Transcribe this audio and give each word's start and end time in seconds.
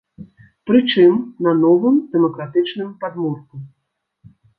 Прычым, 0.69 1.19
на 1.47 1.51
новым 1.63 1.99
дэмакратычным 2.15 2.89
падмурку. 3.05 3.55